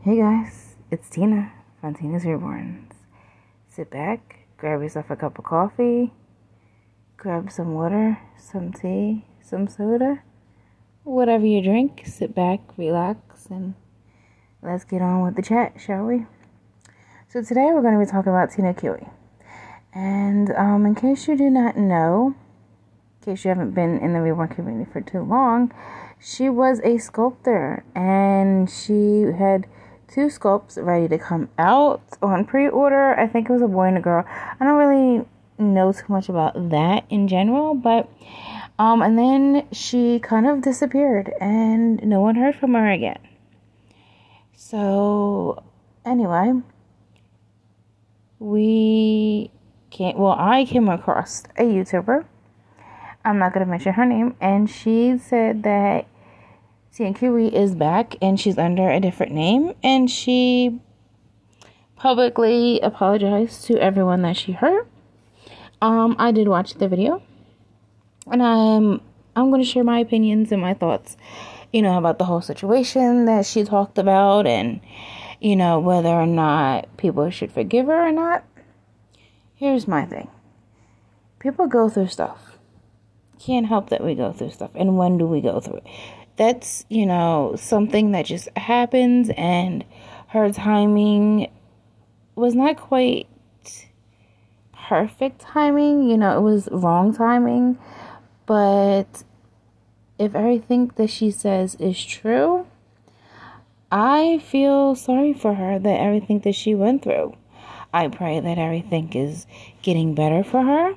[0.00, 2.92] Hey guys, it's Tina from Tina's Reborns.
[3.66, 6.12] Sit back, grab yourself a cup of coffee,
[7.16, 10.22] grab some water, some tea, some soda,
[11.02, 12.04] whatever you drink.
[12.06, 13.74] Sit back, relax, and
[14.62, 16.26] let's get on with the chat, shall we?
[17.28, 19.08] So today we're going to be talking about Tina Kiwi.
[19.92, 22.36] And um, in case you do not know,
[23.20, 25.72] in case you haven't been in the Reborn community for too long,
[26.20, 29.66] she was a sculptor and she had
[30.08, 33.18] two sculpts ready to come out on pre-order.
[33.18, 34.24] I think it was a boy and a girl.
[34.28, 35.26] I don't really
[35.58, 38.08] know too much about that in general, but
[38.78, 43.18] um and then she kind of disappeared and no one heard from her again.
[44.54, 45.62] So
[46.04, 46.52] anyway,
[48.38, 49.50] we
[49.90, 52.24] can't well I came across a YouTuber.
[53.24, 56.06] I'm not gonna mention her name, and she said that
[56.96, 60.80] Kiwi is back and she's under a different name and she
[61.96, 64.88] publicly apologized to everyone that she hurt.
[65.80, 67.22] Um, I did watch the video
[68.26, 69.00] and I'm
[69.36, 71.16] I'm going to share my opinions and my thoughts,
[71.72, 74.80] you know, about the whole situation that she talked about and
[75.40, 78.44] you know whether or not people should forgive her or not.
[79.54, 80.28] Here's my thing.
[81.38, 82.58] People go through stuff.
[83.38, 84.70] Can't help that we go through stuff.
[84.74, 85.86] And when do we go through it?
[86.38, 89.84] That's, you know, something that just happens and
[90.28, 91.50] her timing
[92.34, 93.28] was not quite
[94.72, 97.78] perfect timing, you know, it was wrong timing,
[98.46, 99.24] but
[100.18, 102.66] if everything that she says is true,
[103.92, 107.36] I feel sorry for her that everything that she went through.
[107.92, 109.46] I pray that everything is
[109.82, 110.94] getting better for her.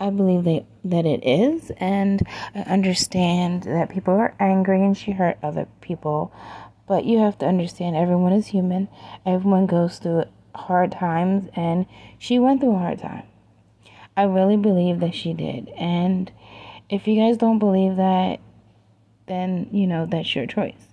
[0.00, 5.12] I believe that, that it is, and I understand that people are angry and she
[5.12, 6.32] hurt other people.
[6.88, 8.88] But you have to understand everyone is human,
[9.26, 11.84] everyone goes through hard times, and
[12.18, 13.24] she went through a hard time.
[14.16, 15.68] I really believe that she did.
[15.76, 16.32] And
[16.88, 18.40] if you guys don't believe that,
[19.26, 20.88] then, you know, that's your choice.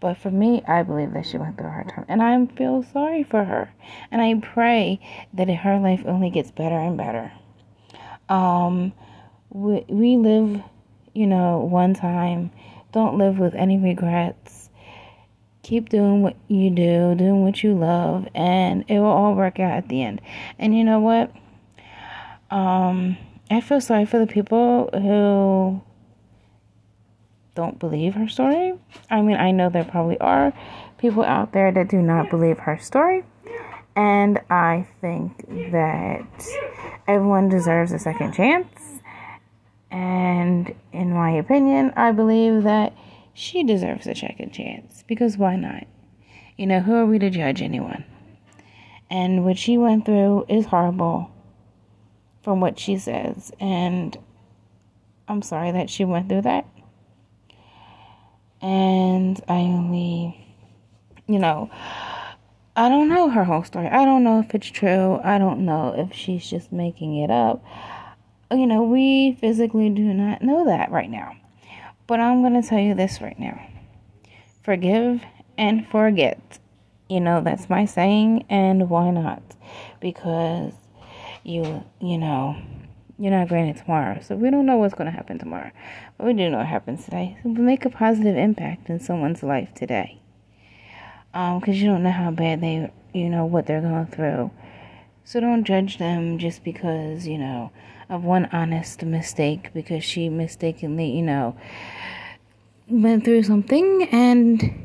[0.00, 2.06] But for me, I believe that she went through a hard time.
[2.08, 3.72] And I feel sorry for her.
[4.10, 5.00] And I pray
[5.34, 7.32] that her life only gets better and better.
[8.28, 8.92] Um,
[9.50, 10.62] we, we live,
[11.14, 12.50] you know, one time.
[12.92, 14.70] Don't live with any regrets.
[15.62, 19.72] Keep doing what you do, doing what you love, and it will all work out
[19.72, 20.20] at the end.
[20.58, 21.30] And you know what?
[22.50, 23.18] Um,
[23.50, 25.82] I feel sorry for the people who
[27.54, 28.74] don't believe her story.
[29.10, 30.52] I mean, I know there probably are
[30.96, 33.24] people out there that do not believe her story.
[33.96, 36.24] And I think that
[37.08, 39.00] everyone deserves a second chance.
[39.90, 42.92] And in my opinion, I believe that
[43.32, 45.02] she deserves a second chance.
[45.08, 45.86] Because why not?
[46.56, 48.04] You know, who are we to judge anyone?
[49.10, 51.30] And what she went through is horrible
[52.42, 53.50] from what she says.
[53.58, 54.16] And
[55.26, 56.66] I'm sorry that she went through that.
[58.60, 60.54] And I only,
[61.26, 61.70] you know,
[62.78, 63.88] I don't know her whole story.
[63.88, 65.18] I don't know if it's true.
[65.24, 67.64] I don't know if she's just making it up.
[68.52, 71.36] You know, we physically do not know that right now.
[72.06, 73.60] But I'm going to tell you this right now
[74.62, 75.24] forgive
[75.58, 76.60] and forget.
[77.08, 79.42] You know, that's my saying, and why not?
[79.98, 80.72] Because
[81.42, 82.62] you, you know,
[83.18, 84.20] you're not granted tomorrow.
[84.22, 85.72] So we don't know what's going to happen tomorrow.
[86.16, 87.38] But we do know what happens today.
[87.42, 90.20] So make a positive impact in someone's life today
[91.38, 94.50] um because you don't know how bad they you know what they're going through.
[95.24, 97.70] So don't judge them just because you know
[98.10, 101.56] of one honest mistake because she mistakenly you know
[102.88, 104.84] went through something and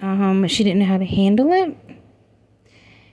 [0.00, 1.76] um she didn't know how to handle it.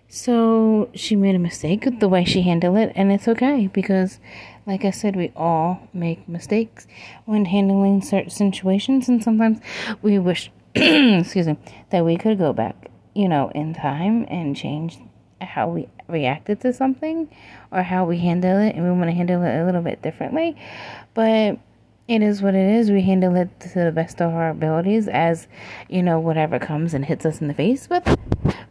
[0.10, 4.20] So she made a mistake with the way she handled it and it's okay because
[4.66, 6.88] like I said, we all make mistakes
[7.24, 9.60] when handling certain situations, and sometimes
[10.02, 10.52] we wish
[11.20, 11.58] excuse me,
[11.90, 14.98] that we could go back, you know, in time and change
[15.42, 17.30] how we reacted to something
[17.72, 20.56] or how we handle it, and we want to handle it a little bit differently.
[21.14, 21.60] But
[22.08, 22.90] it is what it is.
[22.90, 25.48] We handle it to the best of our abilities as,
[25.90, 28.04] you know, whatever comes and hits us in the face with.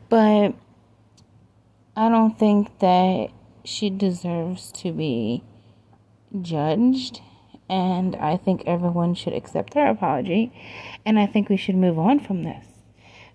[0.08, 0.54] But
[1.96, 3.28] I don't think that
[3.64, 5.42] she deserves to be
[6.40, 7.20] judged
[7.68, 10.52] and I think everyone should accept her apology.
[11.04, 12.64] And I think we should move on from this.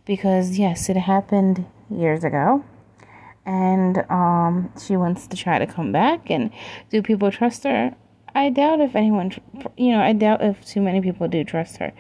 [0.06, 2.64] Because, yes, it happened years ago.
[3.46, 6.30] And um, she wants to try to come back.
[6.30, 6.52] And
[6.90, 7.96] do people trust her?
[8.34, 9.34] I doubt if anyone,
[9.76, 11.92] you know, I doubt if too many people do trust her.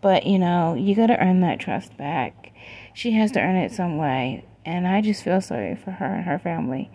[0.00, 2.52] But, you know, you got to earn that trust back.
[2.94, 4.44] She has to earn it some way.
[4.64, 6.90] And I just feel sorry for her and her family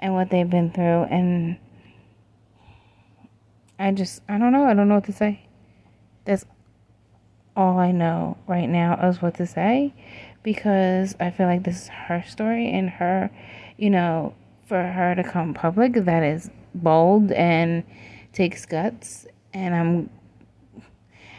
[0.00, 1.04] and what they've been through.
[1.04, 1.58] And
[3.78, 4.64] I just, I don't know.
[4.64, 5.46] I don't know what to say.
[6.24, 6.44] That's
[7.56, 9.94] all I know right now is what to say
[10.42, 13.30] because I feel like this is her story and her,
[13.76, 14.34] you know,
[14.66, 17.84] for her to come public, that is bold and
[18.32, 19.26] takes guts.
[19.54, 20.10] And I'm,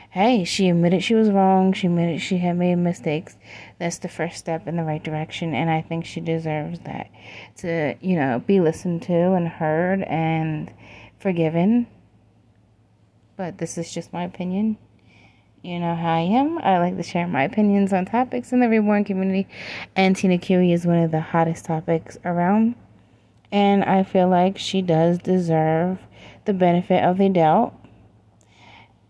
[0.09, 1.73] hey, she admitted she was wrong.
[1.73, 3.37] She admitted she had made mistakes.
[3.79, 5.53] That's the first step in the right direction.
[5.53, 7.09] And I think she deserves that
[7.57, 10.71] to, you know, be listened to and heard and
[11.19, 11.87] forgiven.
[13.37, 14.77] But this is just my opinion.
[15.61, 16.57] You know how I am.
[16.57, 19.47] I like to share my opinions on topics in the reborn community,
[19.95, 22.75] and Tina Kiwi is one of the hottest topics around.
[23.51, 25.99] And I feel like she does deserve
[26.45, 27.73] the benefit of the doubt.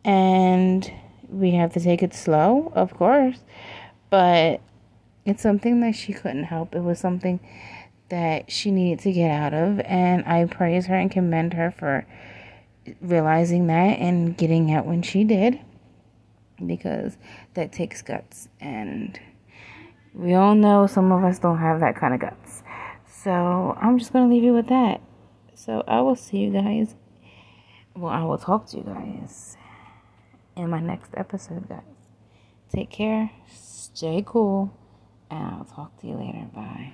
[0.04, 0.92] And
[1.30, 3.40] we have to take it slow, of course,
[4.10, 4.62] but
[5.26, 6.76] it's something that she couldn't help.
[6.76, 7.40] It was something
[8.10, 12.06] that she needed to get out of, and I praise her and commend her for
[13.02, 15.60] realizing that and getting out when she did
[16.66, 17.18] because
[17.54, 19.20] that takes guts and
[20.14, 22.64] we all know some of us don't have that kind of guts.
[23.06, 25.02] So I'm just going to leave you with that.
[25.54, 26.96] So I will see you guys.
[27.96, 29.58] Well, I will talk to you guys
[30.56, 31.82] in my next episode, guys.
[32.72, 34.74] Take care, stay cool,
[35.32, 36.48] and I'll talk to you later.
[36.54, 36.94] Bye.